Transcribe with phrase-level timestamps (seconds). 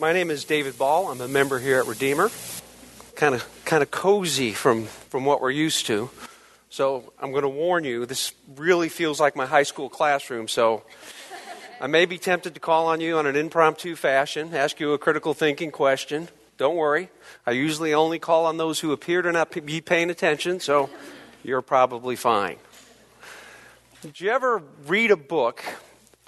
[0.00, 1.10] My name is David Ball.
[1.10, 2.30] I'm a member here at Redeemer.
[3.16, 6.08] Kind of, kind of cozy from, from what we're used to.
[6.70, 10.46] So I'm going to warn you, this really feels like my high school classroom.
[10.46, 10.84] So
[11.80, 14.98] I may be tempted to call on you on an impromptu fashion, ask you a
[14.98, 16.28] critical thinking question.
[16.58, 17.08] Don't worry.
[17.44, 20.90] I usually only call on those who appear to not be paying attention, so
[21.42, 22.58] you're probably fine.
[24.02, 25.64] Did you ever read a book,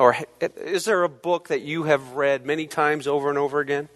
[0.00, 3.90] or is there a book that you have read many times over and over again?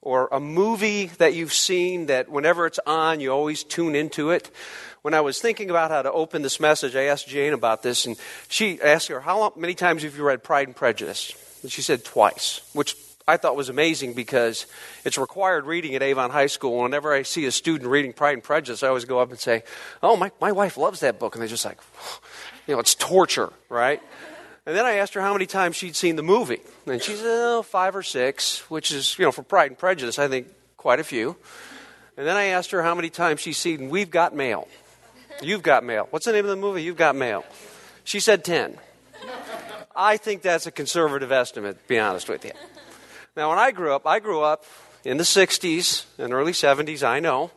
[0.00, 4.48] Or a movie that you've seen that whenever it's on, you always tune into it?
[5.02, 8.06] When I was thinking about how to open this message, I asked Jane about this,
[8.06, 8.16] and
[8.48, 11.32] she asked her, How many times have you read Pride and Prejudice?
[11.62, 12.94] And she said twice, which
[13.26, 14.66] I thought was amazing because
[15.04, 16.84] it's required reading at Avon High School.
[16.84, 19.64] Whenever I see a student reading Pride and Prejudice, I always go up and say,
[20.00, 21.34] Oh, my, my wife loves that book.
[21.34, 21.78] And they're just like,
[22.68, 24.00] You know, it's torture, right?
[24.68, 26.60] And then I asked her how many times she'd seen the movie.
[26.86, 30.18] And she said, oh, five or six, which is, you know, for Pride and Prejudice,
[30.18, 31.36] I think quite a few.
[32.18, 34.68] And then I asked her how many times she's seen We've Got Mail.
[35.40, 36.06] You've Got Mail.
[36.10, 36.82] What's the name of the movie?
[36.82, 37.46] You've Got Mail.
[38.04, 38.76] She said 10.
[39.96, 42.52] I think that's a conservative estimate, to be honest with you.
[43.38, 44.66] Now, when I grew up, I grew up
[45.02, 47.52] in the 60s and early 70s, I know,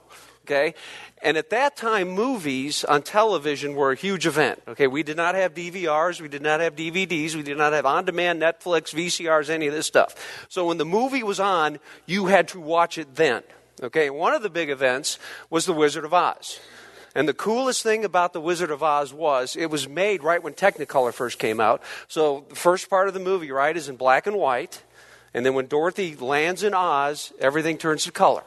[0.46, 0.76] okay?
[1.24, 4.62] And at that time, movies on television were a huge event.
[4.68, 7.86] Okay, we did not have DVRs, we did not have DVDs, we did not have
[7.86, 10.46] on demand Netflix, VCRs, any of this stuff.
[10.50, 13.44] So when the movie was on, you had to watch it then.
[13.84, 15.20] Okay, one of the big events
[15.50, 16.60] was The Wizard of Oz.
[17.14, 20.54] And the coolest thing about The Wizard of Oz was it was made right when
[20.54, 21.84] Technicolor first came out.
[22.08, 24.82] So the first part of the movie, right, is in black and white.
[25.34, 28.44] And then when Dorothy lands in Oz, everything turns to color.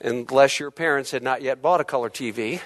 [0.00, 2.60] Unless your parents had not yet bought a color TV,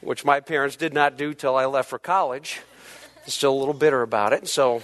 [0.00, 2.60] which my parents did not do till I left for college.
[3.26, 4.48] Still a little bitter about it.
[4.48, 4.82] So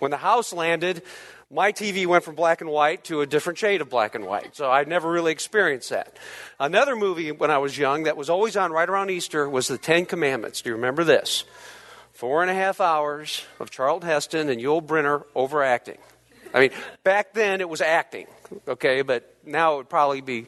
[0.00, 1.02] when the house landed,
[1.50, 4.54] my TV went from black and white to a different shade of black and white.
[4.56, 6.16] So I never really experienced that.
[6.58, 9.78] Another movie when I was young that was always on right around Easter was The
[9.78, 10.62] Ten Commandments.
[10.62, 11.44] Do you remember this?
[12.12, 15.98] Four and a half hours of Charlton Heston and Yul Brynner overacting.
[16.52, 16.70] I mean,
[17.04, 18.26] back then it was acting,
[18.68, 20.46] okay, but now it would probably be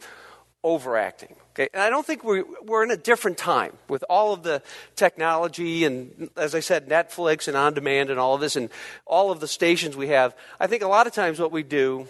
[0.65, 1.37] overacting.
[1.53, 4.63] Okay, and I don't think we're, we're in a different time with all of the
[4.97, 8.71] technology and, as I said, Netflix and on demand and all of this and
[9.05, 10.35] all of the stations we have.
[10.59, 12.09] I think a lot of times what we do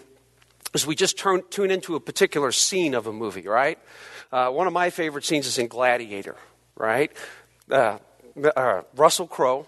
[0.73, 3.77] is we just turn, tune into a particular scene of a movie, right?
[4.31, 6.37] Uh, one of my favorite scenes is in Gladiator,
[6.77, 7.11] right?
[7.69, 7.97] Uh,
[8.55, 9.67] uh, Russell Crowe,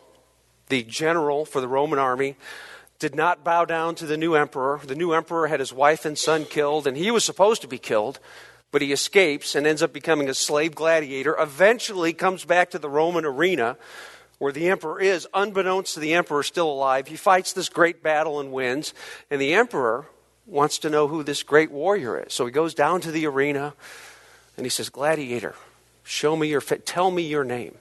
[0.69, 2.35] the general for the Roman army,
[2.97, 4.79] did not bow down to the new emperor.
[4.83, 7.77] The new emperor had his wife and son killed, and he was supposed to be
[7.77, 8.19] killed,
[8.75, 11.33] but he escapes and ends up becoming a slave gladiator.
[11.39, 13.77] Eventually comes back to the Roman arena
[14.37, 17.07] where the emperor is, unbeknownst to the emperor, still alive.
[17.07, 18.93] He fights this great battle and wins,
[19.31, 20.07] and the emperor
[20.45, 22.33] wants to know who this great warrior is.
[22.33, 23.75] So he goes down to the arena
[24.57, 25.55] and he says, Gladiator,
[26.03, 27.77] show me your, tell me your name.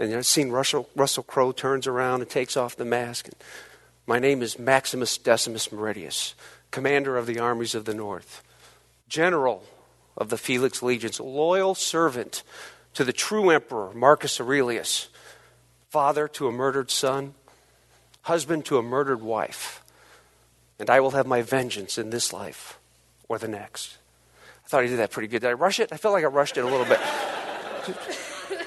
[0.00, 3.26] And I've seen Russell, Russell Crowe turns around and takes off the mask.
[3.26, 3.36] And,
[4.04, 6.34] my name is Maximus Decimus Meridius,
[6.72, 8.42] commander of the armies of the north,
[9.08, 9.62] general
[10.16, 12.42] of the Felix legions, loyal servant
[12.94, 15.08] to the true emperor Marcus Aurelius,
[15.90, 17.34] father to a murdered son,
[18.22, 19.82] husband to a murdered wife.
[20.78, 22.78] And I will have my vengeance in this life
[23.28, 23.98] or the next.
[24.64, 25.40] I thought he did that pretty good.
[25.42, 25.92] Did I rush it?
[25.92, 27.00] I felt like I rushed it a little bit.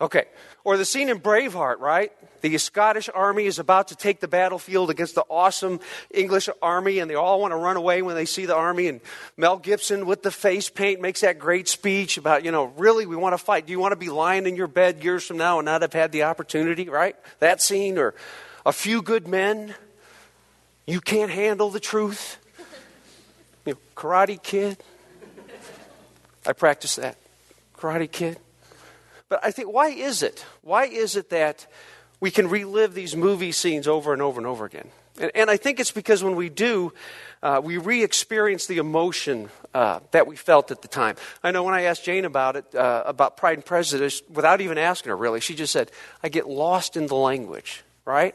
[0.00, 0.24] okay.
[0.68, 2.12] Or the scene in Braveheart, right?
[2.42, 5.80] The Scottish army is about to take the battlefield against the awesome
[6.10, 8.86] English army, and they all want to run away when they see the army.
[8.88, 9.00] And
[9.38, 13.16] Mel Gibson, with the face paint, makes that great speech about, you know, really, we
[13.16, 13.64] want to fight.
[13.64, 15.94] Do you want to be lying in your bed years from now and not have
[15.94, 17.16] had the opportunity, right?
[17.38, 18.14] That scene, or
[18.66, 19.74] a few good men.
[20.86, 22.36] You can't handle the truth.
[23.64, 24.76] You know, Karate Kid.
[26.46, 27.16] I practice that.
[27.74, 28.38] Karate Kid.
[29.28, 30.44] But I think, why is it?
[30.62, 31.66] Why is it that
[32.20, 34.88] we can relive these movie scenes over and over and over again.
[35.20, 36.92] And, and I think it's because when we do,
[37.42, 41.16] uh, we re experience the emotion uh, that we felt at the time.
[41.42, 44.78] I know when I asked Jane about it, uh, about Pride and Prejudice, without even
[44.78, 45.92] asking her really, she just said,
[46.22, 48.34] I get lost in the language, right?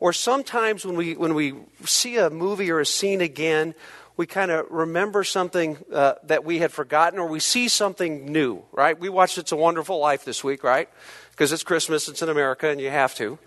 [0.00, 1.54] Or sometimes when we, when we
[1.84, 3.74] see a movie or a scene again,
[4.16, 8.62] we kind of remember something uh, that we had forgotten or we see something new,
[8.70, 8.98] right?
[8.98, 10.88] We watched It's a Wonderful Life this week, right?
[11.34, 13.38] because it's Christmas, it's in America, and you have to.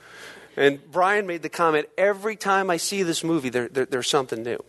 [0.58, 4.44] And Brian made the comment every time I see this movie, there, there, there's something
[4.44, 4.62] new.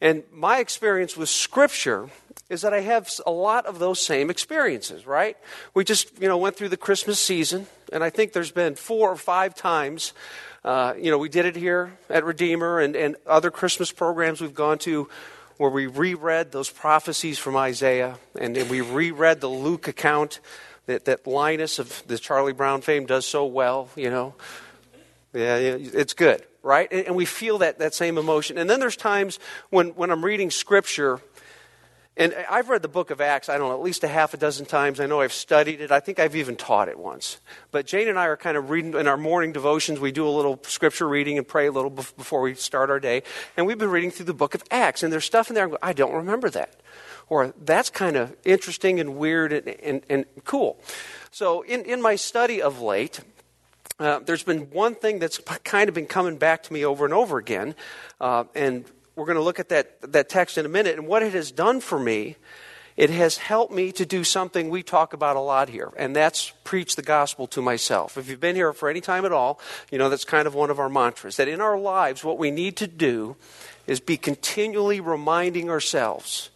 [0.00, 2.08] And my experience with Scripture
[2.48, 5.36] is that I have a lot of those same experiences, right?
[5.74, 9.10] We just, you know, went through the Christmas season, and I think there's been four
[9.10, 10.12] or five times
[10.64, 14.54] Uh, you know, we did it here at Redeemer and, and other Christmas programs we've
[14.54, 15.08] gone to
[15.56, 20.40] where we reread those prophecies from Isaiah and, and we reread the Luke account
[20.86, 24.34] that, that Linus of the Charlie Brown fame does so well, you know.
[25.32, 26.88] Yeah, it's good, right?
[26.90, 28.58] And, and we feel that, that same emotion.
[28.58, 29.38] And then there's times
[29.70, 31.20] when, when I'm reading Scripture
[32.20, 34.36] and I've read the book of Acts, I don't know, at least a half a
[34.36, 35.00] dozen times.
[35.00, 35.90] I know I've studied it.
[35.90, 37.40] I think I've even taught it once.
[37.70, 40.00] But Jane and I are kind of reading in our morning devotions.
[40.00, 43.22] We do a little scripture reading and pray a little before we start our day.
[43.56, 45.02] And we've been reading through the book of Acts.
[45.02, 46.78] And there's stuff in there, going, I don't remember that.
[47.30, 50.78] Or that's kind of interesting and weird and, and, and cool.
[51.30, 53.20] So in, in my study of late,
[53.98, 57.14] uh, there's been one thing that's kind of been coming back to me over and
[57.14, 57.74] over again.
[58.20, 58.84] Uh, and
[59.20, 60.96] we're going to look at that, that text in a minute.
[60.96, 62.36] And what it has done for me,
[62.96, 66.54] it has helped me to do something we talk about a lot here, and that's
[66.64, 68.16] preach the gospel to myself.
[68.16, 70.70] If you've been here for any time at all, you know that's kind of one
[70.70, 71.36] of our mantras.
[71.36, 73.36] That in our lives, what we need to do
[73.86, 76.48] is be continually reminding ourselves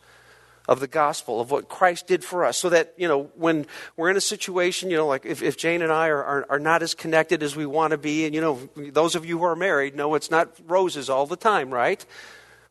[0.66, 3.66] of the gospel, of what Christ did for us, so that, you know, when
[3.98, 6.58] we're in a situation, you know, like if, if Jane and I are, are, are
[6.58, 9.44] not as connected as we want to be, and, you know, those of you who
[9.44, 12.04] are married know it's not roses all the time, right?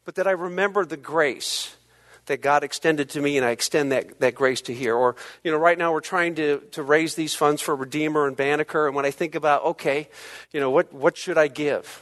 [0.06, 1.76] But that I remember the grace
[2.26, 4.96] that God extended to me and I extend that, that grace to here.
[4.96, 8.38] Or, you know, right now we're trying to, to raise these funds for Redeemer and
[8.38, 8.88] Banneker.
[8.88, 10.10] And when I think about, okay,
[10.52, 12.02] you know, what, what should I give?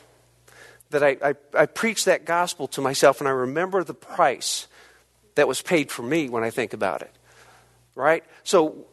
[0.92, 4.68] That I, I, I preach that gospel to myself and I remember the price
[5.36, 7.12] that was paid for me when I think about it.
[7.96, 8.24] Right?
[8.44, 8.86] So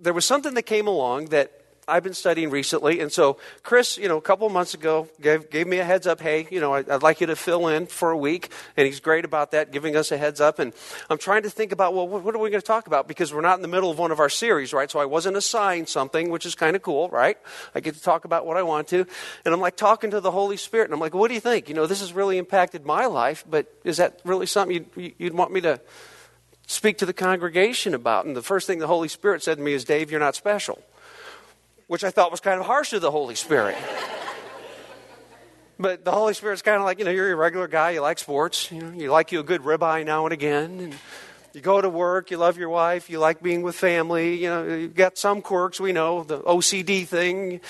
[0.00, 3.00] there was something that came along that I've been studying recently.
[3.00, 6.20] And so, Chris, you know, a couple months ago gave, gave me a heads up.
[6.20, 8.50] Hey, you know, I, would like you to fill in for a week.
[8.76, 10.58] And he's great about that, giving us a heads up.
[10.58, 10.72] And
[11.10, 13.06] I'm trying to think about, well, what are we going to talk about?
[13.06, 14.90] Because we're not in the middle of one of our series, right?
[14.90, 17.36] So I wasn't assigned something, which is kind of cool, right?
[17.74, 19.06] I get to talk about what I want to.
[19.44, 20.86] And I'm like talking to the Holy Spirit.
[20.86, 21.68] And I'm like, what do you think?
[21.68, 25.34] You know, this has really impacted my life, but is that really something you'd, you'd
[25.34, 25.80] want me to
[26.66, 28.24] speak to the congregation about?
[28.24, 30.82] And the first thing the Holy Spirit said to me is, Dave, you're not special
[31.86, 33.76] which I thought was kind of harsh to the Holy Spirit.
[35.78, 38.18] but the Holy Spirit's kind of like, you know, you're a regular guy, you like
[38.18, 40.94] sports, you know, you like you a good ribeye now and again, and
[41.52, 44.64] you go to work, you love your wife, you like being with family, you know,
[44.66, 47.60] you've got some quirks, we know, the OCD thing,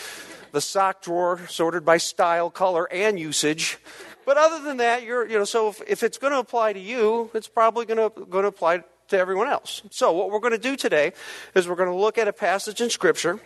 [0.52, 3.78] the sock drawer sorted by style, color, and usage.
[4.25, 6.81] But other than that, you're, you know, so if, if it's going to apply to
[6.81, 9.82] you, it's probably going to, going to apply to everyone else.
[9.90, 11.12] So what we're going to do today
[11.55, 13.38] is we're going to look at a passage in Scripture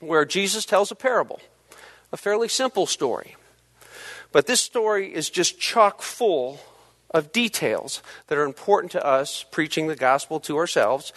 [0.00, 1.40] where Jesus tells a parable,
[2.12, 3.36] a fairly simple story.
[4.32, 6.60] But this story is just chock full
[7.10, 11.12] of details that are important to us preaching the gospel to ourselves.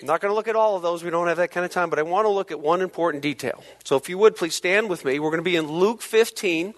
[0.00, 1.04] I'm not going to look at all of those.
[1.04, 3.22] We don't have that kind of time, but I want to look at one important
[3.22, 3.62] detail.
[3.84, 5.18] So if you would, please stand with me.
[5.18, 6.74] We're going to be in Luke 15.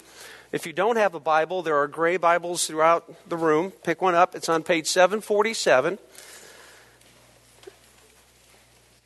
[0.51, 3.71] If you don't have a Bible, there are gray Bibles throughout the room.
[3.85, 4.35] Pick one up.
[4.35, 5.99] It's on page 747.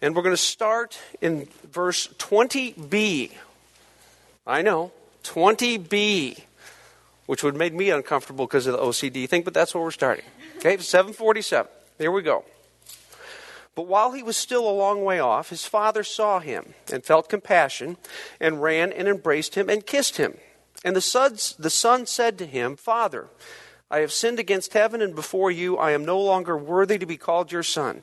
[0.02, 3.32] And we're going to start in verse 20b.
[4.46, 4.92] I know,
[5.24, 6.40] 20b,
[7.24, 10.24] which would make me uncomfortable because of the OCD thing, but that's where we're starting.
[10.58, 11.70] Okay, 747.
[11.98, 12.44] Here we go.
[13.74, 17.28] But while he was still a long way off, his father saw him and felt
[17.28, 17.96] compassion
[18.40, 20.36] and ran and embraced him and kissed him.
[20.84, 23.28] And the, the son said to him, Father,
[23.90, 25.76] I have sinned against heaven and before you.
[25.76, 28.02] I am no longer worthy to be called your son.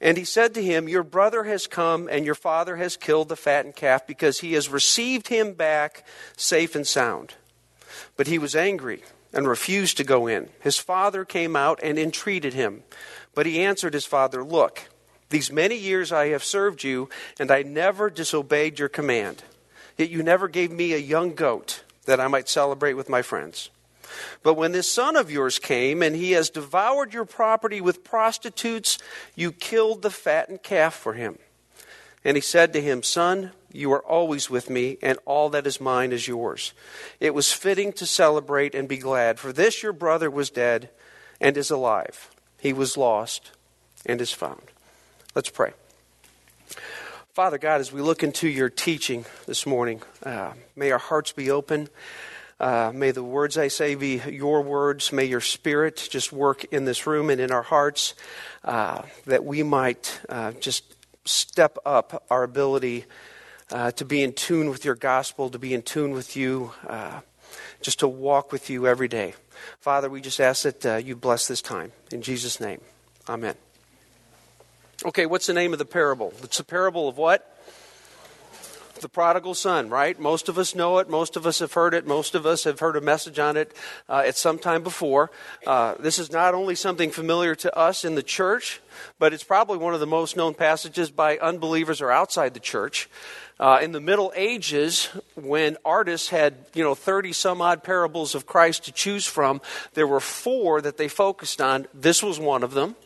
[0.00, 3.36] And he said to him, Your brother has come, and your father has killed the
[3.36, 7.34] fattened calf, because he has received him back safe and sound.
[8.16, 9.02] But he was angry
[9.32, 10.48] and refused to go in.
[10.60, 12.82] His father came out and entreated him.
[13.34, 14.88] But he answered his father, Look,
[15.28, 19.44] these many years I have served you, and I never disobeyed your command.
[19.96, 23.70] Yet you never gave me a young goat that I might celebrate with my friends.
[24.42, 28.98] But when this son of yours came, and he has devoured your property with prostitutes,
[29.34, 31.38] you killed the fattened calf for him.
[32.24, 35.80] And he said to him, Son, you are always with me, and all that is
[35.80, 36.72] mine is yours.
[37.18, 40.90] It was fitting to celebrate and be glad, for this your brother was dead
[41.40, 42.30] and is alive.
[42.58, 43.52] He was lost
[44.04, 44.62] and is found.
[45.34, 45.72] Let's pray.
[47.32, 51.50] Father God, as we look into your teaching this morning, uh, may our hearts be
[51.50, 51.88] open.
[52.60, 55.12] Uh, may the words I say be your words.
[55.12, 58.14] May your spirit just work in this room and in our hearts
[58.64, 60.84] uh, that we might uh, just
[61.24, 63.06] step up our ability
[63.72, 67.20] uh, to be in tune with your gospel, to be in tune with you, uh,
[67.80, 69.32] just to walk with you every day.
[69.80, 71.92] Father, we just ask that uh, you bless this time.
[72.12, 72.82] In Jesus' name,
[73.26, 73.54] amen.
[75.02, 76.34] Okay, what's the name of the parable?
[76.42, 77.49] It's a parable of what?
[79.00, 80.18] The prodigal son, right?
[80.18, 81.08] Most of us know it.
[81.08, 82.06] Most of us have heard it.
[82.06, 83.74] Most of us have heard a message on it
[84.08, 85.30] uh, at some time before.
[85.66, 88.80] Uh, this is not only something familiar to us in the church,
[89.18, 93.08] but it's probably one of the most known passages by unbelievers or outside the church.
[93.58, 98.46] Uh, in the Middle Ages, when artists had, you know, 30 some odd parables of
[98.46, 99.60] Christ to choose from,
[99.92, 101.86] there were four that they focused on.
[101.92, 102.96] This was one of them.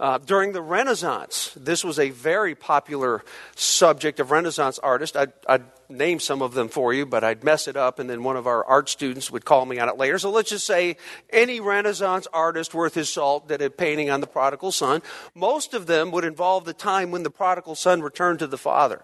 [0.00, 3.22] Uh, during the Renaissance, this was a very popular
[3.54, 5.14] subject of Renaissance artists.
[5.14, 8.22] I'd, I'd, name some of them for you, but I'd mess it up, and then
[8.22, 10.20] one of our art students would call me on it later.
[10.20, 10.96] So let's just say
[11.30, 15.02] any Renaissance artist worth his salt did a painting on the prodigal son.
[15.34, 19.02] Most of them would involve the time when the prodigal son returned to the father.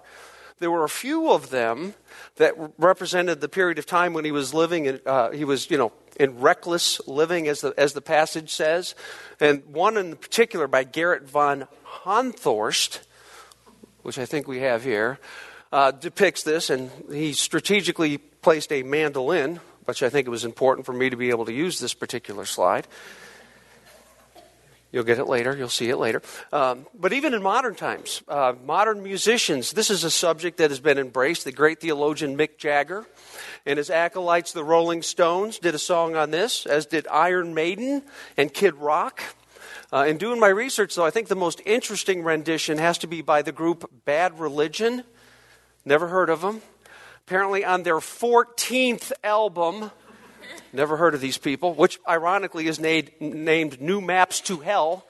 [0.58, 1.94] There were a few of them
[2.36, 5.76] that represented the period of time when he was living, in, uh, he was, you
[5.76, 8.94] know, in reckless living, as the, as the passage says.
[9.38, 11.68] And one in particular by Gerrit von
[12.04, 13.00] Honthorst,
[14.02, 15.18] which I think we have here,
[15.72, 20.86] uh, depicts this, and he strategically placed a mandolin, which I think it was important
[20.86, 22.86] for me to be able to use this particular slide.
[24.96, 25.54] You'll get it later.
[25.54, 26.22] You'll see it later.
[26.54, 30.80] Um, but even in modern times, uh, modern musicians, this is a subject that has
[30.80, 31.44] been embraced.
[31.44, 33.04] The great theologian Mick Jagger
[33.66, 38.04] and his acolytes, the Rolling Stones, did a song on this, as did Iron Maiden
[38.38, 39.22] and Kid Rock.
[39.92, 43.20] Uh, in doing my research, though, I think the most interesting rendition has to be
[43.20, 45.04] by the group Bad Religion.
[45.84, 46.62] Never heard of them.
[47.26, 49.90] Apparently, on their 14th album,
[50.76, 55.04] never heard of these people, which ironically is named, named New Maps to Hell,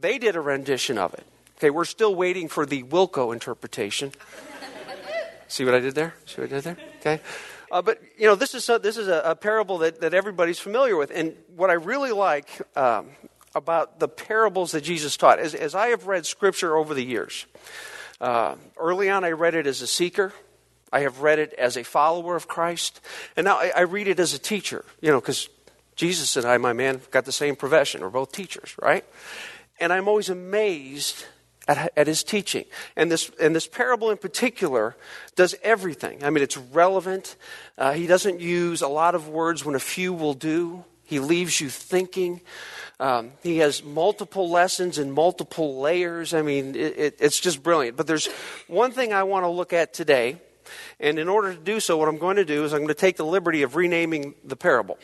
[0.00, 1.24] they did a rendition of it.
[1.58, 4.10] Okay, we're still waiting for the Wilco interpretation.
[5.46, 6.14] See what I did there?
[6.26, 6.76] See what I did there?
[7.00, 7.20] Okay.
[7.70, 10.58] Uh, but, you know, this is, a, this is a, a, parable that, that everybody's
[10.58, 11.10] familiar with.
[11.14, 13.10] And what I really like um,
[13.54, 17.46] about the parables that Jesus taught, as, as I have read Scripture over the years,
[18.20, 20.32] uh, early on I read it as a seeker.
[20.92, 23.00] I have read it as a follower of Christ.
[23.36, 25.48] And now I, I read it as a teacher, you know, because
[25.96, 28.02] Jesus and I, my man, got the same profession.
[28.02, 29.04] We're both teachers, right?
[29.80, 31.24] And I'm always amazed
[31.68, 32.64] at, at, his teaching.
[32.96, 34.96] And this, and this parable in particular
[35.36, 36.24] does everything.
[36.24, 37.36] I mean, it's relevant.
[37.78, 41.60] Uh, he doesn't use a lot of words when a few will do, he leaves
[41.60, 42.40] you thinking.
[42.98, 46.32] Um, he has multiple lessons and multiple layers.
[46.32, 47.98] I mean, it, it, it's just brilliant.
[47.98, 48.28] But there's
[48.66, 50.38] one thing I want to look at today.
[51.00, 52.94] And in order to do so, what I'm going to do is I'm going to
[52.94, 54.98] take the liberty of renaming the parable.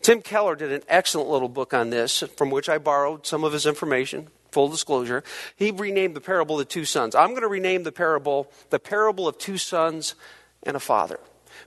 [0.00, 3.52] Tim Keller did an excellent little book on this, from which I borrowed some of
[3.52, 5.24] his information full disclosure,
[5.56, 7.14] he renamed the parable the two sons.
[7.14, 10.14] I'm going to rename the parable the parable of two sons
[10.62, 11.18] and a father.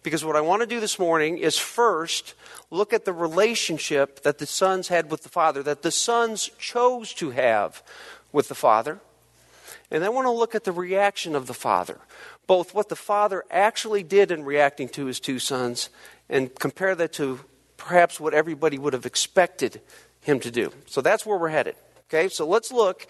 [0.03, 2.35] Because what I want to do this morning is first
[2.69, 7.13] look at the relationship that the sons had with the father, that the sons chose
[7.15, 7.83] to have
[8.31, 8.99] with the father.
[9.91, 11.99] And then I want to look at the reaction of the father,
[12.47, 15.89] both what the father actually did in reacting to his two sons,
[16.29, 17.39] and compare that to
[17.77, 19.81] perhaps what everybody would have expected
[20.21, 20.71] him to do.
[20.87, 21.75] So that's where we're headed.
[22.09, 23.07] Okay, so let's look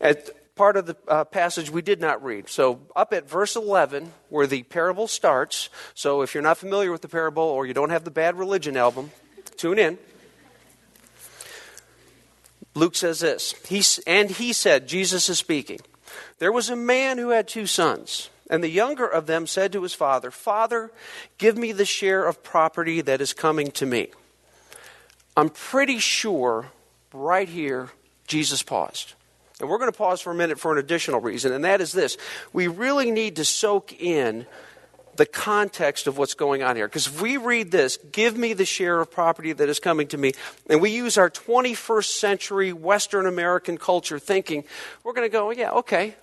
[0.00, 2.48] at part of the uh, passage we did not read.
[2.48, 5.68] So, up at verse 11, where the parable starts.
[5.94, 8.76] So, if you're not familiar with the parable or you don't have the Bad Religion
[8.76, 9.12] album,
[9.56, 9.98] tune in.
[12.74, 15.80] Luke says this he, And he said, Jesus is speaking,
[16.38, 18.30] there was a man who had two sons.
[18.48, 20.92] And the younger of them said to his father, Father,
[21.36, 24.10] give me the share of property that is coming to me.
[25.36, 26.70] I'm pretty sure
[27.12, 27.90] right here
[28.26, 29.14] Jesus paused.
[29.60, 31.92] And we're going to pause for a minute for an additional reason, and that is
[31.92, 32.16] this.
[32.52, 34.46] We really need to soak in
[35.16, 36.86] the context of what's going on here.
[36.88, 40.18] Because if we read this, give me the share of property that is coming to
[40.18, 40.32] me,
[40.68, 44.64] and we use our 21st century Western American culture thinking,
[45.04, 46.14] we're going to go, yeah, okay,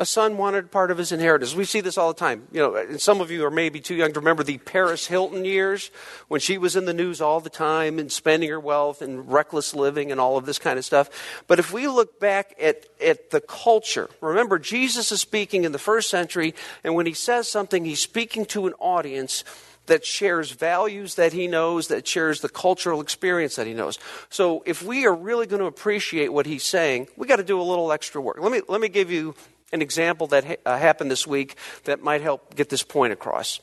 [0.00, 1.54] a son wanted part of his inheritance.
[1.54, 2.48] We see this all the time.
[2.52, 5.90] You know, some of you are maybe too young to remember the Paris Hilton years
[6.28, 9.74] when she was in the news all the time and spending her wealth and reckless
[9.74, 11.42] living and all of this kind of stuff.
[11.46, 15.78] But if we look back at, at the culture, remember, Jesus is speaking in the
[15.78, 19.44] first century, and when he says something, he's speaking to an audience
[19.84, 23.98] that shares values that he knows, that shares the cultural experience that he knows.
[24.30, 27.60] So if we are really going to appreciate what he's saying, we got to do
[27.60, 28.38] a little extra work.
[28.40, 29.34] Let me, let me give you
[29.72, 33.60] an example that ha- uh, happened this week that might help get this point across.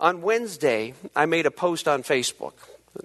[0.00, 2.54] On Wednesday, I made a post on Facebook.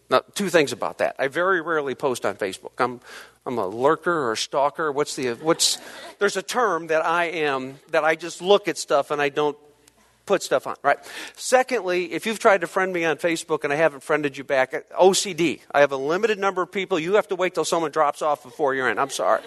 [0.09, 1.15] Now, two things about that.
[1.17, 2.71] I very rarely post on Facebook.
[2.77, 2.99] I'm,
[3.45, 4.91] I'm a lurker or stalker.
[4.91, 5.79] What's the what's?
[6.19, 9.57] There's a term that I am that I just look at stuff and I don't
[10.25, 10.75] put stuff on.
[10.83, 10.99] Right.
[11.35, 14.87] Secondly, if you've tried to friend me on Facebook and I haven't friended you back,
[14.91, 15.61] OCD.
[15.71, 16.99] I have a limited number of people.
[16.99, 18.99] You have to wait till someone drops off before you're in.
[18.99, 19.41] I'm sorry.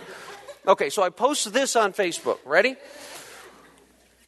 [0.67, 2.39] Okay, so I posted this on Facebook.
[2.45, 2.77] Ready?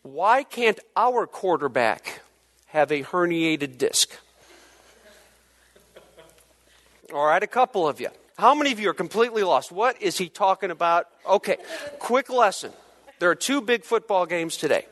[0.03, 2.23] Why can't our quarterback
[2.67, 4.11] have a herniated disc?
[7.13, 8.09] All right, a couple of you.
[8.37, 9.71] How many of you are completely lost?
[9.71, 11.07] What is he talking about?
[11.25, 11.57] Okay,
[12.01, 12.73] quick lesson.
[13.21, 14.87] There are two big football games today.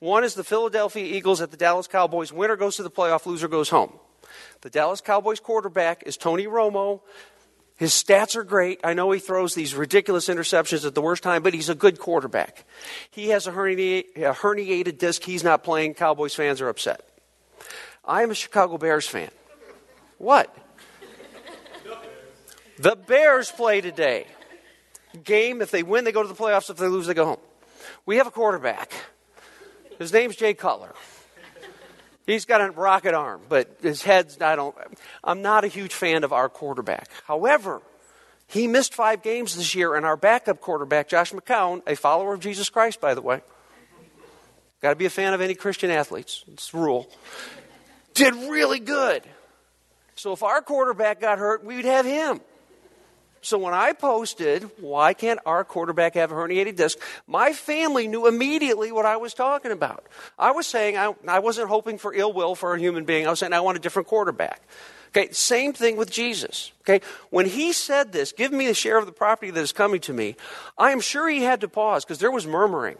[0.00, 2.30] One is the Philadelphia Eagles at the Dallas Cowboys.
[2.30, 3.92] Winner goes to the playoff, loser goes home.
[4.60, 7.00] The Dallas Cowboys quarterback is Tony Romo.
[7.76, 8.80] His stats are great.
[8.84, 11.98] I know he throws these ridiculous interceptions at the worst time, but he's a good
[11.98, 12.64] quarterback.
[13.10, 15.22] He has a herniated, a herniated disc.
[15.24, 15.94] He's not playing.
[15.94, 17.08] Cowboys fans are upset.
[18.04, 19.30] I am a Chicago Bears fan.
[20.18, 20.54] What?
[22.78, 24.26] The Bears play today.
[25.22, 26.70] Game, if they win, they go to the playoffs.
[26.70, 27.40] If they lose, they go home.
[28.06, 28.92] We have a quarterback.
[29.98, 30.92] His name's Jay Cutler.
[32.26, 34.74] He's got a rocket arm, but his head's, I don't,
[35.22, 37.08] I'm not a huge fan of our quarterback.
[37.24, 37.82] However,
[38.46, 42.40] he missed five games this year, and our backup quarterback, Josh McCown, a follower of
[42.40, 43.42] Jesus Christ, by the way,
[44.80, 47.10] got to be a fan of any Christian athletes, it's a rule,
[48.14, 49.22] did really good.
[50.14, 52.40] So if our quarterback got hurt, we'd have him.
[53.44, 56.98] So when I posted, why can't our quarterback have a herniated disc?
[57.26, 60.06] My family knew immediately what I was talking about.
[60.38, 63.26] I was saying I, I wasn't hoping for ill will for a human being.
[63.26, 64.62] I was saying I want a different quarterback.
[65.08, 66.72] Okay, same thing with Jesus.
[66.80, 70.00] Okay, when he said this, give me the share of the property that is coming
[70.00, 70.36] to me,
[70.78, 72.96] I am sure he had to pause because there was murmuring.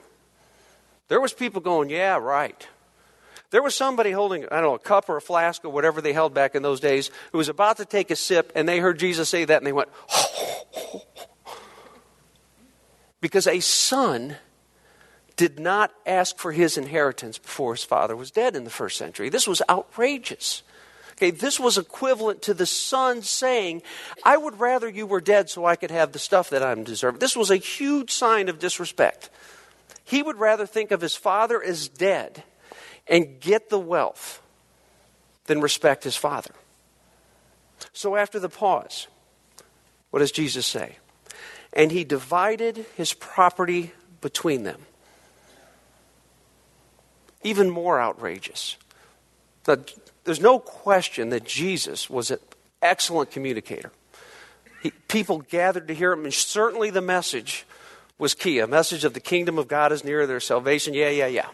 [1.08, 2.68] There was people going, yeah, right.
[3.54, 6.12] There was somebody holding, I don't know, a cup or a flask or whatever they
[6.12, 8.98] held back in those days who was about to take a sip, and they heard
[8.98, 9.88] Jesus say that, and they went,
[13.20, 14.38] because a son
[15.36, 19.28] did not ask for his inheritance before his father was dead in the first century.
[19.28, 20.64] This was outrageous.
[21.12, 23.82] Okay, this was equivalent to the son saying,
[24.24, 27.20] I would rather you were dead so I could have the stuff that I'm deserving.
[27.20, 29.30] This was a huge sign of disrespect.
[30.02, 32.42] He would rather think of his father as dead
[33.06, 34.42] and get the wealth
[35.46, 36.52] than respect his father.
[37.92, 39.08] So after the pause,
[40.10, 40.96] what does Jesus say?
[41.72, 44.80] And he divided his property between them.
[47.42, 48.76] Even more outrageous.
[49.64, 52.38] There's no question that Jesus was an
[52.80, 53.92] excellent communicator.
[54.82, 57.66] He, people gathered to hear him, and certainly the message
[58.18, 58.60] was key.
[58.60, 60.94] A message of the kingdom of God is near, their salvation.
[60.94, 61.48] Yeah, yeah, yeah.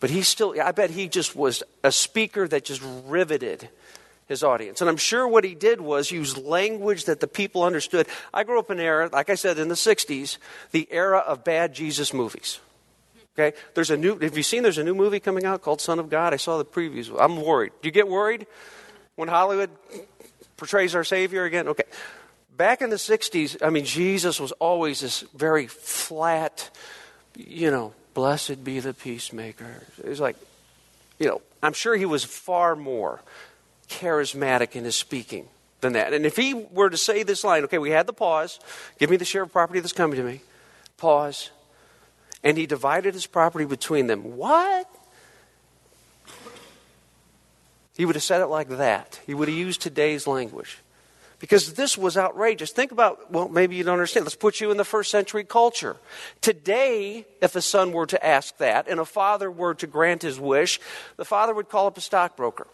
[0.00, 3.68] But he still, I bet he just was a speaker that just riveted
[4.26, 4.80] his audience.
[4.80, 8.06] And I'm sure what he did was use language that the people understood.
[8.32, 10.38] I grew up in an era, like I said, in the 60s,
[10.70, 12.60] the era of bad Jesus movies.
[13.34, 13.56] Okay?
[13.74, 16.08] There's a new, have you seen there's a new movie coming out called Son of
[16.08, 16.32] God?
[16.32, 17.14] I saw the previews.
[17.18, 17.72] I'm worried.
[17.82, 18.46] Do you get worried
[19.16, 19.70] when Hollywood
[20.56, 21.68] portrays our Savior again?
[21.68, 21.84] Okay.
[22.56, 26.70] Back in the 60s, I mean, Jesus was always this very flat,
[27.34, 29.86] you know, Blessed be the peacemaker.
[30.02, 30.36] It was like,
[31.18, 33.20] you know, I'm sure he was far more
[33.88, 35.48] charismatic in his speaking
[35.80, 36.12] than that.
[36.12, 38.58] And if he were to say this line, okay, we had the pause,
[38.98, 40.40] give me the share of property that's coming to me,
[40.96, 41.50] pause,
[42.42, 44.36] and he divided his property between them.
[44.36, 44.88] What?
[47.96, 49.20] He would have said it like that.
[49.26, 50.78] He would have used today's language
[51.40, 52.70] because this was outrageous.
[52.70, 54.26] Think about, well, maybe you don't understand.
[54.26, 55.96] Let's put you in the first century culture.
[56.42, 60.38] Today, if a son were to ask that and a father were to grant his
[60.38, 60.78] wish,
[61.16, 62.68] the father would call up a stockbroker,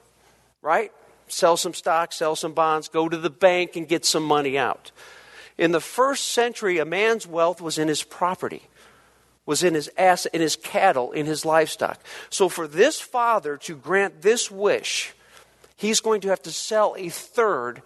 [0.60, 0.92] right?
[1.28, 4.90] Sell some stock, sell some bonds, go to the bank and get some money out.
[5.56, 8.62] In the first century, a man's wealth was in his property,
[9.46, 12.00] was in his asset, in his cattle, in his livestock.
[12.30, 15.14] So for this father to grant this wish,
[15.76, 17.80] he's going to have to sell a third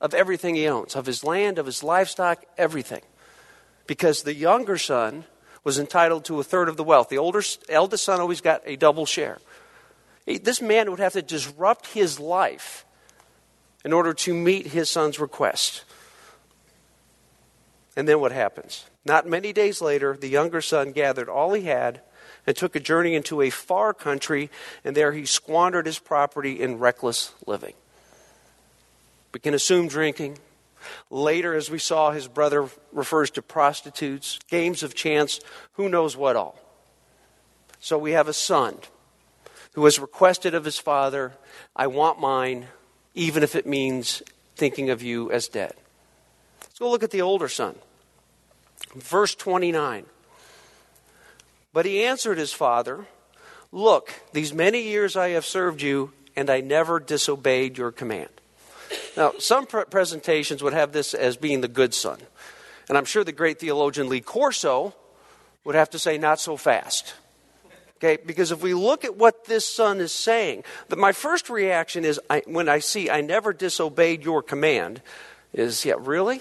[0.00, 3.02] of everything he owns, of his land, of his livestock, everything.
[3.86, 5.24] Because the younger son
[5.62, 7.08] was entitled to a third of the wealth.
[7.08, 9.38] The older, eldest son always got a double share.
[10.26, 12.84] This man would have to disrupt his life
[13.84, 15.84] in order to meet his son's request.
[17.96, 18.84] And then what happens?
[19.04, 22.00] Not many days later, the younger son gathered all he had
[22.46, 24.50] and took a journey into a far country,
[24.84, 27.74] and there he squandered his property in reckless living.
[29.32, 30.38] We can assume drinking.
[31.10, 35.40] Later, as we saw, his brother refers to prostitutes, games of chance,
[35.72, 36.58] who knows what all.
[37.78, 38.78] So we have a son.
[39.74, 41.32] who has requested of his father,
[41.76, 42.66] I want mine,
[43.14, 44.20] even if it means
[44.56, 45.74] thinking of you as dead.
[46.60, 47.76] Let's go look at the older son.
[48.94, 50.06] Verse 29.
[51.72, 53.06] But he answered his father,
[53.70, 58.39] Look, these many years I have served you, and I never disobeyed your command.
[59.20, 62.16] Now, some pre- presentations would have this as being the good son.
[62.88, 64.94] And I'm sure the great theologian Lee Corso
[65.62, 67.12] would have to say, not so fast.
[67.98, 72.06] Okay, because if we look at what this son is saying, the, my first reaction
[72.06, 75.02] is I, when I see I never disobeyed your command,
[75.52, 76.40] is yeah, really?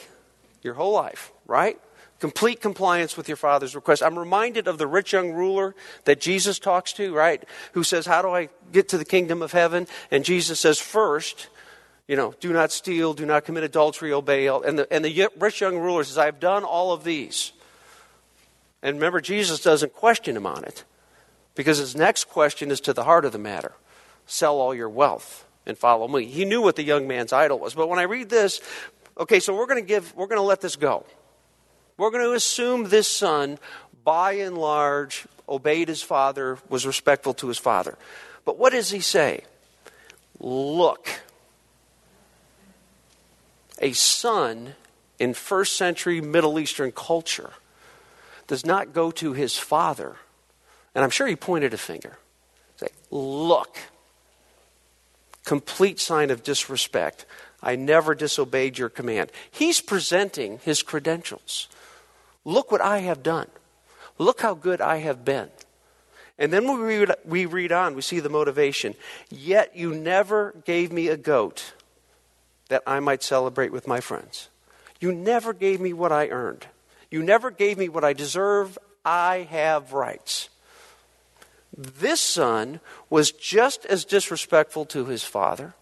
[0.64, 1.78] Your whole life, right?
[2.22, 4.02] Complete compliance with your father's request.
[4.02, 7.44] I'm reminded of the rich young ruler that Jesus talks to, right?
[7.74, 9.86] Who says, How do I get to the kingdom of heaven?
[10.12, 11.50] And Jesus says, First,
[12.10, 14.48] you know, do not steal, do not commit adultery, obey.
[14.48, 17.52] And the, and the rich young ruler says, I've done all of these.
[18.82, 20.86] And remember, Jesus doesn't question him on it
[21.54, 23.74] because his next question is to the heart of the matter
[24.26, 26.26] sell all your wealth and follow me.
[26.26, 27.76] He knew what the young man's idol was.
[27.76, 28.60] But when I read this,
[29.16, 31.06] okay, so we're going to give, we're going to let this go.
[31.96, 33.60] We're going to assume this son,
[34.04, 38.00] by and large, obeyed his father, was respectful to his father.
[38.46, 39.44] But what does he say?
[40.40, 41.19] Look
[43.80, 44.76] a son
[45.18, 47.52] in first century Middle Eastern culture
[48.48, 50.16] does not go to his father,
[50.96, 52.18] and I'm sure he pointed a finger,
[52.78, 53.78] say, Look,
[55.46, 57.26] complete sign of disrespect.
[57.62, 59.32] I never disobeyed your command.
[59.52, 61.68] He's presenting his credentials.
[62.46, 63.48] Look what I have done.
[64.18, 65.50] Look how good I have been.
[66.38, 68.96] And then we read, we read on, we see the motivation.
[69.30, 71.74] Yet you never gave me a goat
[72.70, 74.50] that I might celebrate with my friends.
[75.00, 76.68] You never gave me what I earned.
[77.12, 78.78] You never gave me what I deserve.
[79.04, 80.50] I have rights.
[81.76, 82.80] This son
[83.10, 85.74] was just as disrespectful to his father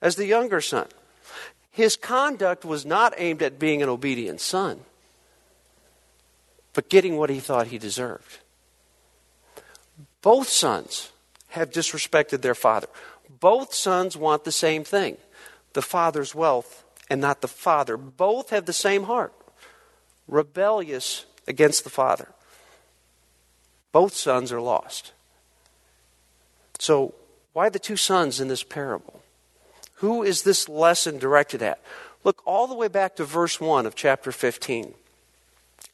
[0.00, 0.86] as the younger son.
[1.70, 4.80] His conduct was not aimed at being an obedient son,
[6.72, 8.38] but getting what he thought he deserved.
[10.22, 11.10] Both sons
[11.48, 12.88] have disrespected their father.
[13.40, 15.16] Both sons want the same thing
[15.72, 17.96] the father's wealth and not the father.
[17.96, 19.32] Both have the same heart,
[20.28, 22.28] rebellious against the father.
[23.92, 25.12] Both sons are lost.
[26.78, 27.14] So,
[27.52, 29.22] why the two sons in this parable?
[29.94, 31.80] Who is this lesson directed at?
[32.22, 34.94] Look all the way back to verse 1 of chapter 15.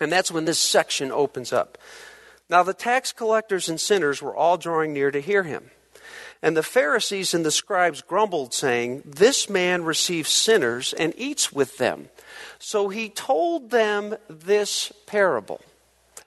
[0.00, 1.78] And that's when this section opens up.
[2.48, 5.70] Now, the tax collectors and sinners were all drawing near to hear him.
[6.46, 11.78] And the Pharisees and the scribes grumbled, saying, This man receives sinners and eats with
[11.78, 12.08] them.
[12.60, 15.60] So he told them this parable.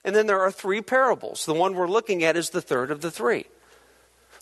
[0.03, 1.45] And then there are three parables.
[1.45, 3.45] The one we're looking at is the third of the three.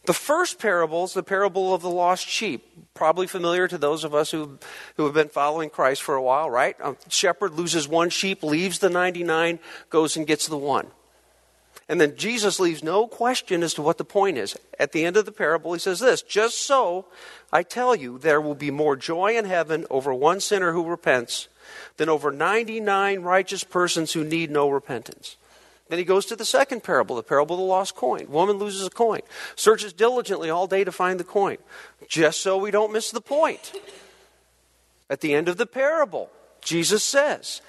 [0.06, 4.16] The first parable is the parable of the lost sheep, probably familiar to those of
[4.16, 4.58] us who,
[4.96, 6.76] who have been following Christ for a while, right?
[6.80, 9.60] A shepherd loses one sheep, leaves the 99,
[9.92, 10.88] goes and gets the one.
[11.89, 14.58] And then Jesus leaves no question as to what the point is.
[14.78, 17.06] At the end of the parable, he says this Just so,
[17.52, 21.47] I tell you, there will be more joy in heaven over one sinner who repents
[21.95, 25.38] than over 99 righteous persons who need no repentance.
[25.89, 28.30] Then he goes to the second parable, the parable of the lost coin.
[28.30, 29.21] Woman loses a coin,
[29.56, 31.58] searches diligently all day to find the coin,
[32.10, 33.73] just so we don't miss the point.
[35.10, 37.62] At the end of the parable, Jesus says,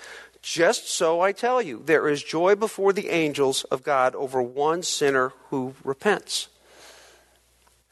[0.43, 4.83] just so I tell you, there is joy before the angels of God over one
[4.83, 6.49] sinner who repents.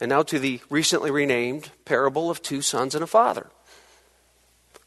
[0.01, 3.49] And now to the recently renamed parable of two sons and a father.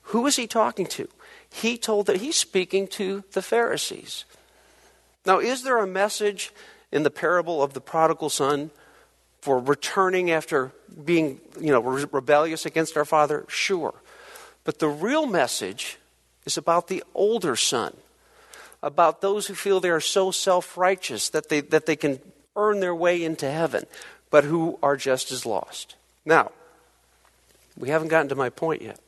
[0.03, 1.07] Who is he talking to?
[1.51, 4.25] He told that he's speaking to the Pharisees.
[5.25, 6.51] Now, is there a message
[6.91, 8.71] in the parable of the prodigal son
[9.41, 10.71] for returning after
[11.03, 13.45] being, you know, rebellious against our father?
[13.47, 13.93] Sure.
[14.63, 15.97] But the real message
[16.45, 17.95] is about the older son,
[18.81, 22.19] about those who feel they are so self righteous that they, that they can
[22.55, 23.85] earn their way into heaven,
[24.29, 25.95] but who are just as lost.
[26.25, 26.51] Now,
[27.77, 28.99] we haven't gotten to my point yet.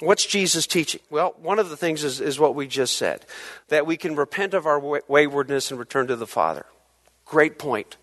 [0.00, 1.00] What's Jesus teaching?
[1.10, 3.24] Well, one of the things is, is what we just said
[3.68, 6.66] that we can repent of our waywardness and return to the Father.
[7.24, 7.96] Great point.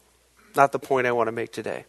[0.56, 1.86] Not the point I want to make today.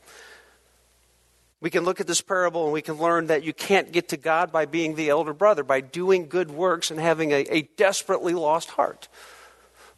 [1.61, 4.17] We can look at this parable and we can learn that you can't get to
[4.17, 8.35] God by being the elder brother, by doing good works and having a, a desperately
[8.35, 9.09] lost heart.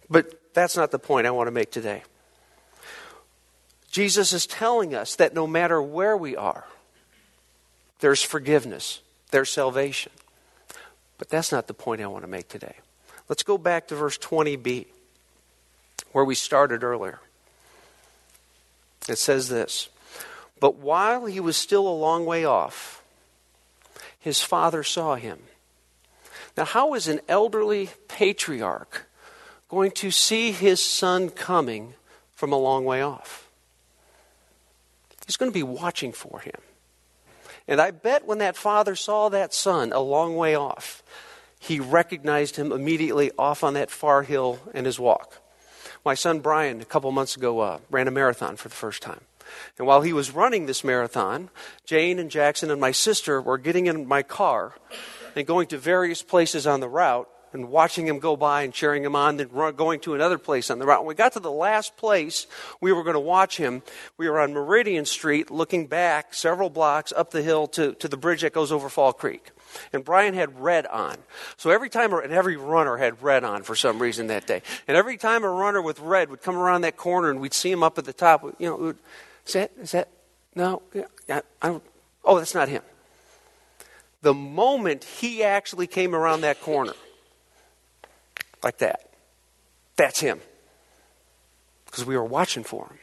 [0.08, 2.02] But that's not the point I want to make today.
[3.90, 6.64] Jesus is telling us that no matter where we are,
[8.00, 10.12] there's forgiveness, there's salvation.
[11.18, 12.76] But that's not the point I want to make today.
[13.28, 14.86] Let's go back to verse 20b,
[16.12, 17.18] where we started earlier.
[19.08, 19.88] It says this
[20.60, 23.02] But while he was still a long way off,
[24.18, 25.38] his father saw him.
[26.56, 29.06] Now, how is an elderly patriarch
[29.68, 31.94] going to see his son coming
[32.34, 33.48] from a long way off?
[35.26, 36.60] He's going to be watching for him.
[37.68, 41.02] And I bet when that father saw that son a long way off,
[41.60, 45.40] he recognized him immediately off on that far hill in his walk.
[46.04, 49.20] My son Brian, a couple months ago, uh, ran a marathon for the first time.
[49.78, 51.50] And while he was running this marathon,
[51.84, 54.74] Jane and Jackson and my sister were getting in my car
[55.36, 59.04] and going to various places on the route and watching him go by and cheering
[59.04, 61.00] him on, then going to another place on the route.
[61.00, 62.46] When we got to the last place
[62.80, 63.82] we were going to watch him,
[64.16, 68.16] we were on Meridian Street looking back several blocks up the hill to, to the
[68.16, 69.50] bridge that goes over Fall Creek.
[69.92, 71.16] And Brian had red on.
[71.56, 74.62] So every time, and every runner had red on for some reason that day.
[74.86, 77.70] And every time a runner with red would come around that corner and we'd see
[77.70, 78.94] him up at the top, you know,
[79.48, 80.08] is that, is that,
[80.54, 81.80] no, yeah, I,
[82.24, 82.82] oh, that's not him.
[84.20, 86.94] The moment he actually came around that corner,
[88.62, 89.10] like that.
[89.96, 90.40] That's him.
[91.86, 92.98] Because we were watching for him.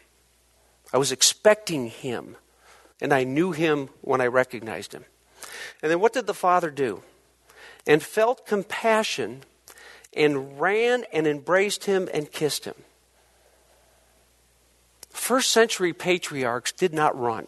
[0.94, 2.38] I was expecting him,
[3.02, 5.06] and I knew him when I recognized him.
[5.82, 7.04] And then what did the father do?
[7.88, 9.44] And felt compassion
[10.16, 12.76] and ran and embraced him and kissed him.
[15.16, 17.48] First century patriarchs did not run,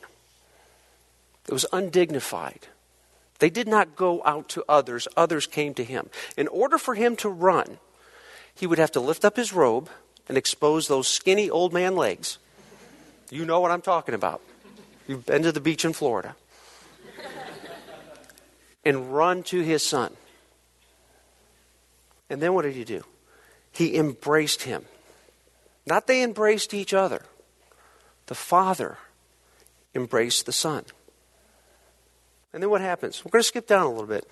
[1.48, 2.68] it was undignified.
[3.40, 6.10] They did not go out to others, others came to him.
[6.36, 7.78] In order for him to run,
[8.56, 9.90] he would have to lift up his robe
[10.28, 12.40] and expose those skinny old man legs.
[13.30, 14.42] You know what I'm talking about.
[15.06, 16.36] You've been to the beach in Florida.
[18.84, 20.14] and run to his son.
[22.30, 23.04] And then what did he do?
[23.72, 24.86] He embraced him.
[25.86, 27.22] Not they embraced each other.
[28.28, 28.98] The father
[29.96, 30.86] embraced the son.
[32.54, 33.24] And then what happens?
[33.24, 34.28] We're going to skip down a little bit.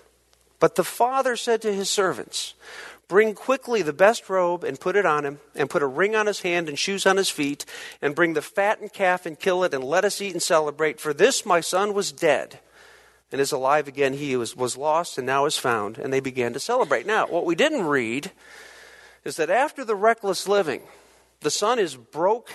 [0.60, 2.54] But the father said to his servants,
[3.08, 6.26] Bring quickly the best robe and put it on him, and put a ring on
[6.26, 7.66] his hand and shoes on his feet,
[8.02, 11.00] and bring the fattened calf and kill it, and let us eat and celebrate.
[11.00, 12.60] For this my son was dead
[13.32, 14.14] and is alive again.
[14.14, 15.98] He was, was lost and now is found.
[15.98, 17.06] And they began to celebrate.
[17.06, 18.32] Now, what we didn't read
[19.24, 20.82] is that after the reckless living,
[21.42, 22.50] the son is broke,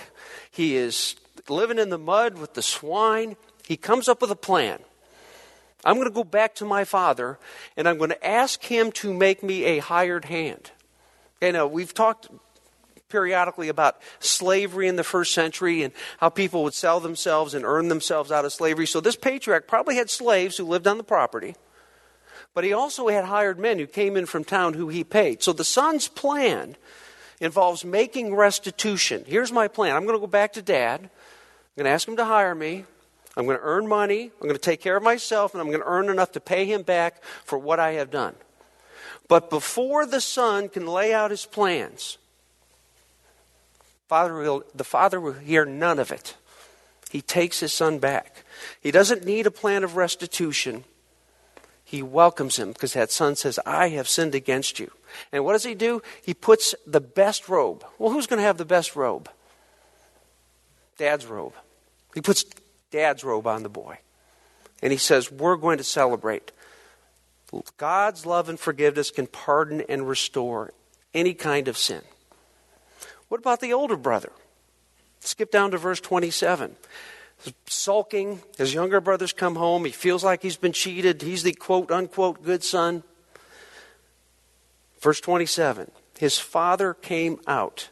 [0.49, 1.15] he is
[1.49, 3.35] living in the mud with the swine.
[3.67, 4.79] He comes up with a plan.
[5.83, 7.39] I'm going to go back to my father
[7.75, 10.71] and I'm going to ask him to make me a hired hand.
[11.41, 12.27] You know, we've talked
[13.09, 17.89] periodically about slavery in the first century and how people would sell themselves and earn
[17.89, 18.87] themselves out of slavery.
[18.87, 21.55] So this patriarch probably had slaves who lived on the property,
[22.53, 25.43] but he also had hired men who came in from town who he paid.
[25.43, 26.77] So the son's plan
[27.41, 29.25] involves making restitution.
[29.27, 31.01] Here's my plan I'm going to go back to dad.
[31.01, 31.09] I'm
[31.75, 32.85] going to ask him to hire me.
[33.35, 35.79] I'm going to earn money, I'm going to take care of myself, and I'm going
[35.79, 38.35] to earn enough to pay him back for what I have done.
[39.29, 42.17] But before the son can lay out his plans,
[44.09, 46.35] father will, the father will hear none of it.
[47.09, 48.43] He takes his son back.
[48.81, 50.83] He doesn't need a plan of restitution.
[51.85, 54.91] He welcomes him because that son says, I have sinned against you.
[55.31, 56.01] And what does he do?
[56.23, 57.85] He puts the best robe.
[57.97, 59.29] Well, who's going to have the best robe?
[60.97, 61.53] Dad's robe.
[62.13, 62.45] He puts
[62.91, 63.99] dad's robe on the boy.
[64.81, 66.51] And he says, We're going to celebrate.
[67.77, 70.73] God's love and forgiveness can pardon and restore
[71.13, 72.01] any kind of sin.
[73.27, 74.31] What about the older brother?
[75.19, 76.75] Skip down to verse 27.
[77.65, 79.85] sulking, his younger brothers come home.
[79.85, 81.21] He feels like he's been cheated.
[81.21, 83.03] He's the quote unquote good son.
[85.01, 87.89] Verse 27 His father came out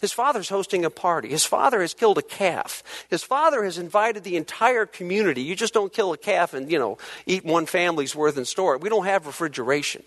[0.00, 1.28] his father's hosting a party.
[1.28, 2.84] His father has killed a calf.
[3.10, 5.42] His father has invited the entire community.
[5.42, 8.76] You just don't kill a calf and, you know, eat one family's worth and store
[8.76, 8.80] it.
[8.80, 10.04] We don't have refrigeration.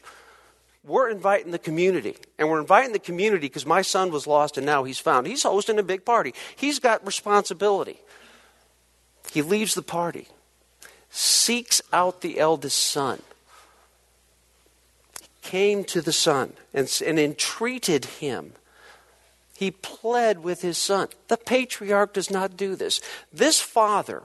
[0.85, 2.15] We're inviting the community.
[2.39, 5.27] And we're inviting the community because my son was lost and now he's found.
[5.27, 6.33] He's hosting a big party.
[6.55, 7.99] He's got responsibility.
[9.29, 10.27] He leaves the party,
[11.09, 13.21] seeks out the eldest son,
[15.41, 18.53] came to the son and, and entreated him
[19.61, 21.09] he pled with his son.
[21.27, 22.99] The patriarch does not do this.
[23.31, 24.23] This father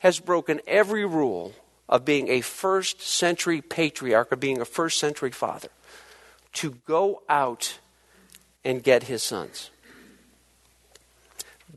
[0.00, 1.54] has broken every rule
[1.88, 5.70] of being a first century patriarch, of being a first century father,
[6.52, 7.78] to go out
[8.62, 9.70] and get his sons.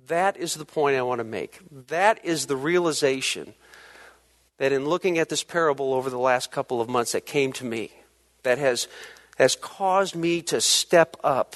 [0.08, 1.60] That is the point I want to make.
[1.88, 3.54] That is the realization
[4.58, 7.64] that in looking at this parable over the last couple of months that came to
[7.64, 7.94] me,
[8.44, 8.88] that has,
[9.38, 11.56] has caused me to step up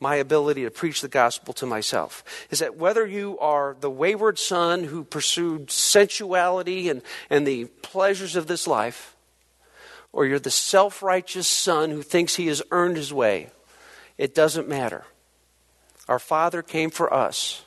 [0.00, 2.24] my ability to preach the gospel to myself.
[2.50, 7.00] Is that whether you are the wayward son who pursued sensuality and,
[7.30, 9.16] and the pleasures of this life,
[10.12, 13.50] or you're the self righteous son who thinks he has earned his way,
[14.18, 15.04] it doesn't matter.
[16.08, 17.62] Our Father came for us,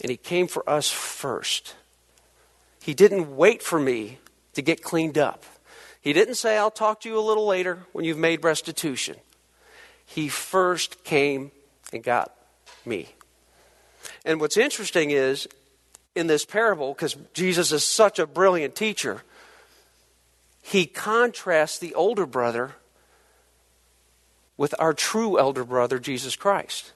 [0.00, 1.74] and He came for us first.
[2.82, 4.18] He didn't wait for me
[4.54, 5.44] to get cleaned up.
[6.00, 9.16] He didn't say, I'll talk to you a little later when you've made restitution.
[10.06, 11.50] He first came
[11.92, 12.34] and got
[12.86, 13.10] me.
[14.24, 15.46] And what's interesting is,
[16.14, 19.22] in this parable, because Jesus is such a brilliant teacher,
[20.62, 22.72] he contrasts the older brother
[24.56, 26.92] with our true elder brother, Jesus Christ.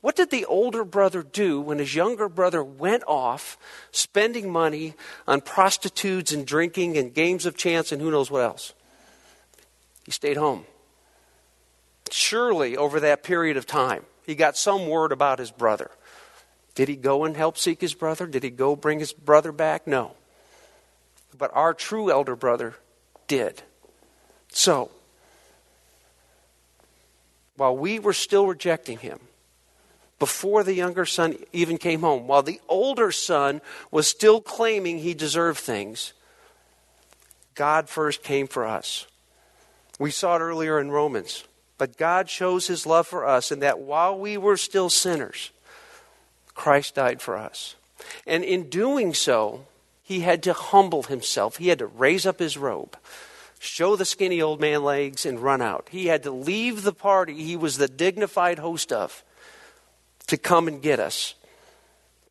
[0.00, 3.58] What did the older brother do when his younger brother went off
[3.90, 4.94] spending money
[5.26, 8.74] on prostitutes and drinking and games of chance and who knows what else?
[10.04, 10.64] He stayed home.
[12.10, 15.90] Surely, over that period of time, he got some word about his brother.
[16.74, 18.26] Did he go and help seek his brother?
[18.26, 19.86] Did he go bring his brother back?
[19.86, 20.12] No.
[21.36, 22.76] But our true elder brother
[23.26, 23.62] did.
[24.50, 24.90] So,
[27.56, 29.18] while we were still rejecting him,
[30.18, 35.14] before the younger son even came home, while the older son was still claiming he
[35.14, 36.12] deserved things,
[37.54, 39.06] God first came for us.
[39.98, 41.44] We saw it earlier in Romans.
[41.78, 45.52] But God shows his love for us in that while we were still sinners,
[46.54, 47.76] Christ died for us.
[48.26, 49.64] And in doing so,
[50.02, 51.56] he had to humble himself.
[51.56, 52.96] He had to raise up his robe,
[53.60, 55.86] show the skinny old man legs, and run out.
[55.90, 59.22] He had to leave the party he was the dignified host of
[60.28, 61.34] to come and get us.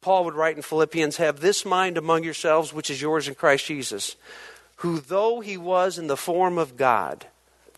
[0.02, 3.66] Paul would write in Philippians, Have this mind among yourselves, which is yours in Christ
[3.66, 4.16] Jesus,
[4.78, 7.28] who, though he was in the form of God,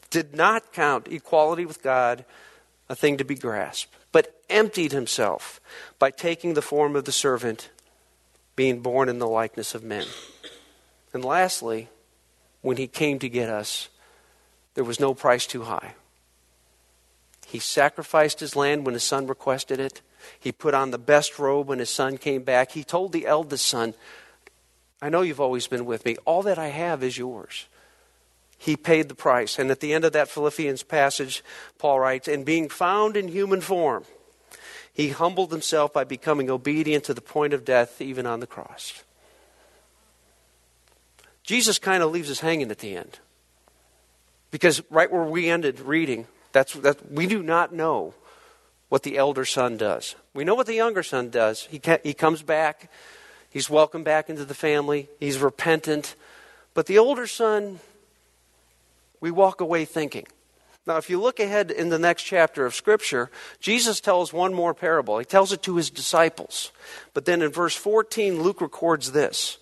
[0.09, 2.25] did not count equality with God
[2.87, 5.61] a thing to be grasped, but emptied himself
[5.97, 7.69] by taking the form of the servant,
[8.55, 10.05] being born in the likeness of men.
[11.13, 11.89] And lastly,
[12.61, 13.89] when he came to get us,
[14.73, 15.93] there was no price too high.
[17.47, 20.01] He sacrificed his land when his son requested it.
[20.39, 22.71] He put on the best robe when his son came back.
[22.71, 23.93] He told the eldest son,
[25.01, 26.17] I know you've always been with me.
[26.25, 27.67] All that I have is yours.
[28.57, 29.57] He paid the price.
[29.57, 31.43] And at the end of that Philippians passage,
[31.77, 34.03] Paul writes, And being found in human form,
[34.93, 39.03] he humbled himself by becoming obedient to the point of death, even on the cross.
[41.43, 43.19] Jesus kind of leaves us hanging at the end.
[44.51, 48.13] Because right where we ended reading, that's, that we do not know
[48.89, 50.15] what the elder son does.
[50.33, 51.67] We know what the younger son does.
[51.71, 52.91] He, he comes back,
[53.49, 56.15] he's welcomed back into the family, he's repentant.
[56.73, 57.79] But the older son,
[59.21, 60.25] we walk away thinking.
[60.87, 64.73] Now, if you look ahead in the next chapter of Scripture, Jesus tells one more
[64.73, 65.19] parable.
[65.19, 66.71] He tells it to his disciples.
[67.13, 69.59] But then in verse 14, Luke records this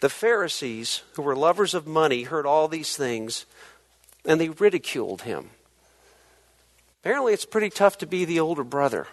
[0.00, 3.46] The Pharisees, who were lovers of money, heard all these things,
[4.24, 5.50] and they ridiculed him.
[7.06, 9.06] Apparently, it's pretty tough to be the older brother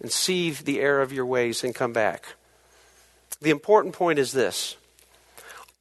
[0.00, 2.34] and see the error of your ways and come back.
[3.40, 4.76] The important point is this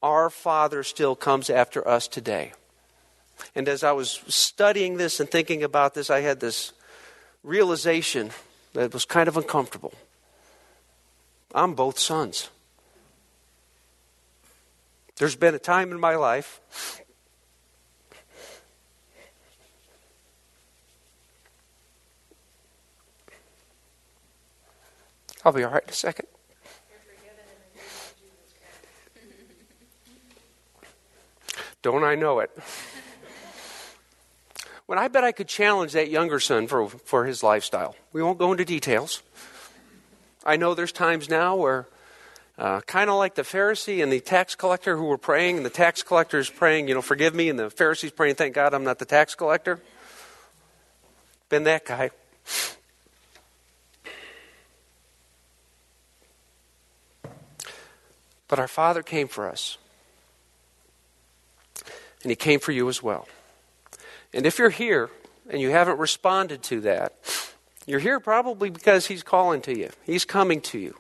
[0.04, 2.54] our Father still comes after us today.
[3.56, 6.72] And as I was studying this and thinking about this, I had this
[7.42, 8.30] realization
[8.74, 9.96] that was kind of uncomfortable.
[11.56, 12.52] I'm both sons.
[15.16, 16.62] There's been a time in my life
[25.48, 26.28] I'll be all right in a second.
[31.82, 32.52] Don't I know it?
[34.88, 37.96] When I bet I could challenge that younger son for, for his lifestyle.
[38.12, 39.24] We won't go into details.
[40.46, 41.88] I know there's times now where,
[42.58, 45.70] uh, kind of like the Pharisee and the tax collector who were praying, and the
[45.70, 48.84] tax collector is praying, you know, forgive me, and the Pharisee's praying, thank God I'm
[48.84, 49.80] not the tax collector.
[51.48, 52.10] Been that guy.
[58.48, 59.78] But our Father came for us.
[62.24, 63.28] And He came for you as well.
[64.34, 65.10] And if you're here
[65.50, 67.14] and you haven't responded to that,
[67.86, 70.96] you're here probably because He's calling to you, He's coming to you.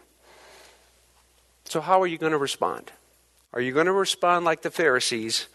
[1.65, 2.91] So, how are you going to respond?
[3.53, 5.47] Are you going to respond like the Pharisees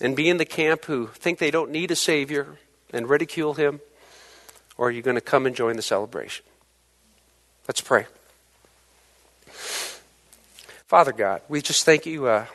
[0.00, 2.58] and be in the camp who think they don't need a Savior
[2.92, 3.80] and ridicule Him?
[4.76, 6.44] Or are you going to come and join the celebration?
[7.66, 8.06] Let's pray.
[10.86, 12.46] Father God, we just thank you uh,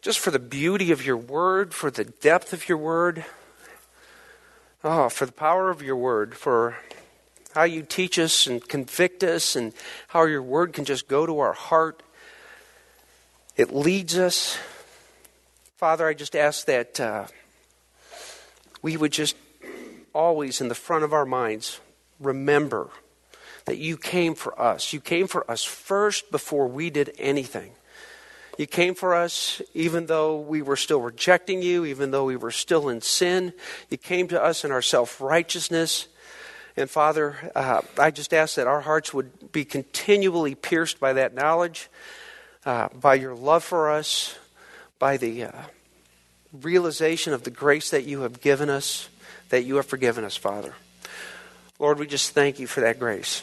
[0.00, 3.22] just for the beauty of your word, for the depth of your word.
[4.82, 6.78] Oh, for the power of your word, for
[7.54, 9.74] how you teach us and convict us, and
[10.08, 12.02] how your word can just go to our heart.
[13.58, 14.56] It leads us.
[15.76, 17.26] Father, I just ask that uh,
[18.80, 19.36] we would just
[20.14, 21.78] always, in the front of our minds,
[22.18, 22.88] remember
[23.64, 24.92] that you came for us.
[24.92, 27.72] You came for us first before we did anything.
[28.58, 32.52] You came for us even though we were still rejecting you, even though we were
[32.52, 33.52] still in sin.
[33.90, 36.06] You came to us in our self righteousness.
[36.76, 41.34] And Father, uh, I just ask that our hearts would be continually pierced by that
[41.34, 41.88] knowledge,
[42.64, 44.36] uh, by your love for us,
[44.98, 45.52] by the uh,
[46.52, 49.08] realization of the grace that you have given us,
[49.50, 50.74] that you have forgiven us, Father.
[51.78, 53.42] Lord, we just thank you for that grace.